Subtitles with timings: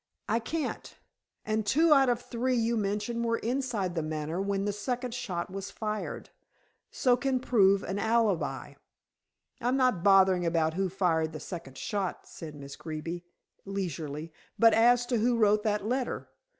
[0.27, 0.97] "I can't.
[1.45, 5.51] And two out of three you mention were inside The Manor when the second shot
[5.51, 6.31] was fired,
[6.89, 8.73] so can prove an alibi."
[9.61, 13.23] "I'm not bothering about who fired the second shot," said Miss Greeby
[13.63, 16.29] leisurely, "but as to who wrote that letter.